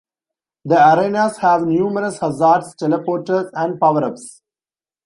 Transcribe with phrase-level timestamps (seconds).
[0.65, 4.41] The arenas have numerous hazards, teleporters and power-ups.